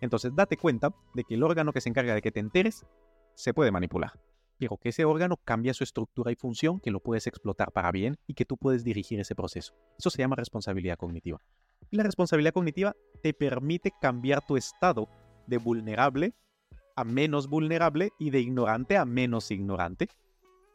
Entonces, 0.02 0.36
date 0.36 0.58
cuenta 0.58 0.94
de 1.14 1.24
que 1.24 1.36
el 1.36 1.44
órgano 1.44 1.72
que 1.72 1.82
se 1.82 1.90
encarga 1.90 2.14
de 2.14 2.22
que 2.22 2.32
te 2.32 2.40
enteres 2.40 2.86
se 3.36 3.54
puede 3.54 3.72
manipular 3.72 4.12
pero 4.62 4.78
que 4.78 4.90
ese 4.90 5.06
órgano 5.06 5.38
cambia 5.38 5.74
su 5.74 5.84
estructura 5.84 6.32
y 6.32 6.36
función, 6.36 6.80
que 6.80 6.92
lo 6.92 7.00
puedes 7.00 7.26
explotar 7.26 7.72
para 7.72 7.92
bien 7.92 8.20
y 8.28 8.36
que 8.36 8.46
tú 8.46 8.58
puedes 8.58 8.84
dirigir 8.84 9.20
ese 9.20 9.34
proceso. 9.34 9.74
Eso 9.98 10.12
se 10.12 10.20
llama 10.20 10.36
responsabilidad 10.36 11.00
cognitiva. 11.00 11.42
Y 11.90 11.98
la 11.98 12.04
responsabilidad 12.04 12.54
cognitiva 12.54 12.96
te 13.24 13.34
permite 13.34 13.92
cambiar 14.00 14.46
tu 14.46 14.58
estado 14.58 15.10
de 15.48 15.58
vulnerable 15.58 16.36
a 16.96 17.04
menos 17.04 17.48
vulnerable 17.48 18.12
y 18.20 18.30
de 18.30 18.40
ignorante 18.40 18.98
a 18.98 19.06
menos 19.06 19.50
ignorante. 19.50 20.10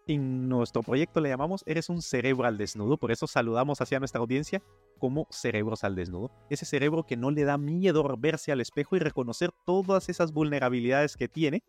En 0.08 0.48
nuestro 0.48 0.82
proyecto 0.82 1.20
le 1.20 1.28
llamamos 1.28 1.62
Eres 1.64 1.88
un 1.88 2.02
cerebro 2.02 2.48
al 2.48 2.58
desnudo, 2.58 2.96
por 2.96 3.12
eso 3.12 3.28
saludamos 3.28 3.80
hacia 3.80 4.00
nuestra 4.00 4.20
audiencia 4.20 4.64
como 4.98 5.26
cerebros 5.30 5.84
al 5.84 5.94
desnudo. 5.94 6.30
Ese 6.50 6.64
cerebro 6.64 7.04
que 7.04 7.16
no 7.16 7.30
le 7.30 7.44
da 7.44 7.58
miedo 7.58 8.04
verse 8.18 8.52
al 8.52 8.60
espejo 8.60 8.96
y 8.96 8.98
reconocer 8.98 9.50
todas 9.64 10.08
esas 10.08 10.32
vulnerabilidades 10.32 11.16
que 11.16 11.28
tiene 11.28 11.62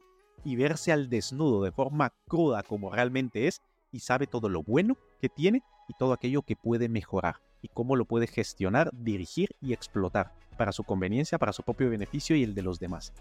y 0.44 0.56
verse 0.56 0.92
al 0.92 1.10
desnudo 1.10 1.64
de 1.64 1.72
forma 1.72 2.14
cruda 2.28 2.64
como 2.64 2.92
realmente 2.92 3.48
es 3.48 3.62
y 3.92 4.00
sabe 4.00 4.28
todo 4.28 4.50
lo 4.50 4.64
bueno 4.64 4.98
que 5.20 5.30
tiene 5.30 5.64
y 5.88 5.94
todo 5.98 6.14
aquello 6.14 6.42
que 6.42 6.56
puede 6.56 6.90
mejorar 6.90 7.42
y 7.62 7.70
cómo 7.70 7.96
lo 7.96 8.06
puede 8.06 8.28
gestionar, 8.28 8.92
dirigir 8.94 9.50
y 9.62 9.74
explotar 9.74 10.34
para 10.58 10.72
su 10.72 10.84
conveniencia, 10.84 11.38
para 11.38 11.54
su 11.54 11.64
propio 11.64 11.90
beneficio 11.90 12.36
y 12.36 12.44
el 12.44 12.54
de 12.54 12.62
los 12.62 12.80
demás. 12.80 13.14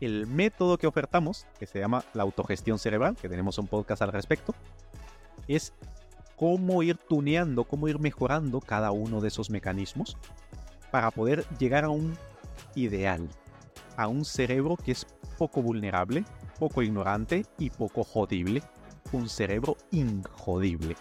El 0.00 0.26
método 0.26 0.78
que 0.78 0.86
ofertamos, 0.86 1.46
que 1.58 1.66
se 1.66 1.78
llama 1.78 2.04
la 2.12 2.22
autogestión 2.22 2.78
cerebral, 2.78 3.16
que 3.16 3.28
tenemos 3.28 3.58
un 3.58 3.66
podcast 3.66 4.02
al 4.02 4.12
respecto, 4.12 4.54
es 5.48 5.72
cómo 6.36 6.82
ir 6.82 6.96
tuneando, 6.96 7.64
cómo 7.64 7.88
ir 7.88 7.98
mejorando 7.98 8.60
cada 8.60 8.92
uno 8.92 9.20
de 9.20 9.28
esos 9.28 9.50
mecanismos 9.50 10.16
para 10.90 11.10
poder 11.10 11.44
llegar 11.58 11.84
a 11.84 11.90
un 11.90 12.16
ideal, 12.74 13.28
a 13.96 14.08
un 14.08 14.24
cerebro 14.24 14.76
que 14.76 14.92
es 14.92 15.06
poco 15.38 15.62
vulnerable, 15.62 16.24
poco 16.58 16.82
ignorante 16.82 17.44
y 17.58 17.70
poco 17.70 18.04
jodible. 18.04 18.62
Un 19.12 19.28
cerebro 19.28 19.76
injodible. 19.92 20.96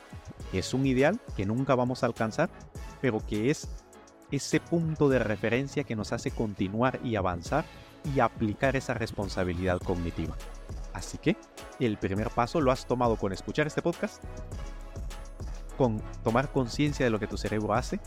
Es 0.53 0.73
un 0.73 0.85
ideal 0.85 1.19
que 1.35 1.45
nunca 1.45 1.75
vamos 1.75 2.03
a 2.03 2.05
alcanzar, 2.05 2.49
pero 3.01 3.25
que 3.25 3.49
es 3.49 3.67
ese 4.31 4.59
punto 4.59 5.09
de 5.09 5.19
referencia 5.19 5.83
que 5.83 5.95
nos 5.95 6.13
hace 6.13 6.31
continuar 6.31 6.99
y 7.03 7.15
avanzar 7.15 7.65
y 8.13 8.19
aplicar 8.19 8.75
esa 8.75 8.93
responsabilidad 8.93 9.79
cognitiva. 9.79 10.35
Así 10.93 11.17
que 11.17 11.35
el 11.79 11.97
primer 11.97 12.29
paso 12.29 12.61
lo 12.61 12.71
has 12.71 12.85
tomado 12.85 13.17
con 13.17 13.33
escuchar 13.33 13.67
este 13.67 13.81
podcast, 13.81 14.23
con 15.77 16.01
tomar 16.23 16.51
conciencia 16.51 17.05
de 17.05 17.09
lo 17.09 17.19
que 17.19 17.27
tu 17.27 17.37
cerebro 17.37 17.73
hace 17.73 17.99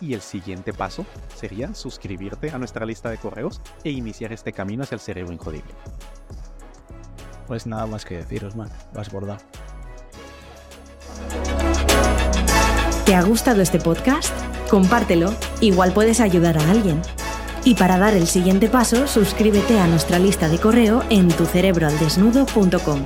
y 0.00 0.14
el 0.14 0.20
siguiente 0.20 0.72
paso 0.72 1.06
sería 1.36 1.74
suscribirte 1.74 2.50
a 2.50 2.58
nuestra 2.58 2.84
lista 2.86 3.10
de 3.10 3.18
correos 3.18 3.60
e 3.84 3.90
iniciar 3.90 4.32
este 4.32 4.52
camino 4.52 4.82
hacia 4.82 4.96
el 4.96 5.00
cerebro 5.00 5.32
injodible. 5.32 5.72
Pues 7.46 7.66
nada 7.66 7.86
más 7.86 8.04
que 8.04 8.16
deciros, 8.16 8.56
man. 8.56 8.70
Lo 8.92 9.00
has 9.00 9.10
bordado. 9.10 9.40
¿Te 13.04 13.14
ha 13.14 13.22
gustado 13.22 13.60
este 13.60 13.78
podcast? 13.78 14.34
Compártelo, 14.70 15.34
igual 15.60 15.92
puedes 15.92 16.20
ayudar 16.20 16.56
a 16.58 16.70
alguien. 16.70 17.02
Y 17.62 17.74
para 17.74 17.98
dar 17.98 18.14
el 18.14 18.26
siguiente 18.26 18.68
paso, 18.68 19.06
suscríbete 19.06 19.78
a 19.78 19.86
nuestra 19.86 20.18
lista 20.18 20.48
de 20.48 20.58
correo 20.58 21.02
en 21.10 21.28
tucerebroaldesnudo.com. 21.28 23.04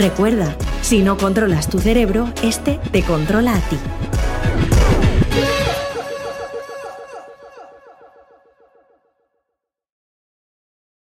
Recuerda, 0.00 0.56
si 0.80 1.02
no 1.02 1.18
controlas 1.18 1.68
tu 1.68 1.78
cerebro, 1.78 2.32
este 2.42 2.80
te 2.90 3.02
controla 3.02 3.54
a 3.54 3.60
ti. 3.60 3.76